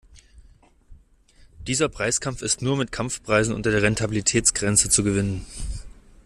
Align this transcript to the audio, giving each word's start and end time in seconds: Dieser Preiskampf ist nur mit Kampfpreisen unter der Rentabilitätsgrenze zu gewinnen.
Dieser 1.67 1.87
Preiskampf 1.87 2.41
ist 2.41 2.63
nur 2.63 2.75
mit 2.75 2.91
Kampfpreisen 2.91 3.53
unter 3.53 3.69
der 3.69 3.83
Rentabilitätsgrenze 3.83 4.89
zu 4.89 5.03
gewinnen. 5.03 5.45